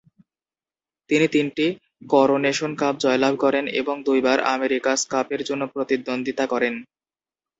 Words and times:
তিনি 1.09 1.27
তিনটি 1.27 1.65
coronation 2.09 2.71
cup 2.75 2.95
জয়লাভ 3.03 3.33
করেন 3.39 3.65
এবং 3.81 3.95
দুইবার 4.07 4.37
আমেরিকাস 4.55 4.99
কাপের 5.11 5.41
জন্য 5.43 5.63
প্রতিদ্বন্দ্বিতা 5.73 6.45
করেন। 6.47 6.73